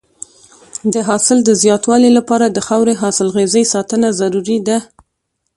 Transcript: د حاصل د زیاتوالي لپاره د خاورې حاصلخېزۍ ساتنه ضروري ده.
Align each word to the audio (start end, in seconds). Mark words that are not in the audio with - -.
د 0.93 0.95
حاصل 1.07 1.37
د 1.43 1.49
زیاتوالي 1.63 2.09
لپاره 2.17 2.45
د 2.49 2.57
خاورې 2.67 2.93
حاصلخېزۍ 3.01 3.63
ساتنه 3.73 4.07
ضروري 4.19 4.57
ده. 4.67 4.77